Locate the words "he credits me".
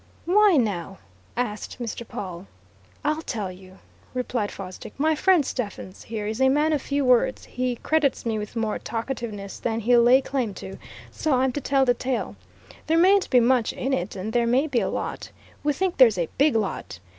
7.45-8.39